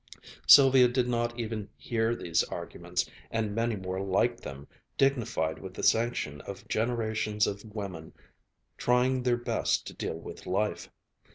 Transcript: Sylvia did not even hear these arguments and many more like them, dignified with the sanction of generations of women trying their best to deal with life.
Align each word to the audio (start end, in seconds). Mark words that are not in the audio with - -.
Sylvia 0.47 0.87
did 0.87 1.07
not 1.07 1.39
even 1.39 1.69
hear 1.77 2.15
these 2.15 2.43
arguments 2.45 3.07
and 3.29 3.53
many 3.53 3.75
more 3.75 4.01
like 4.01 4.39
them, 4.41 4.67
dignified 4.97 5.59
with 5.59 5.75
the 5.75 5.83
sanction 5.83 6.41
of 6.47 6.67
generations 6.67 7.45
of 7.45 7.63
women 7.65 8.11
trying 8.79 9.21
their 9.21 9.37
best 9.37 9.85
to 9.85 9.93
deal 9.93 10.15
with 10.17 10.47
life. 10.47 10.89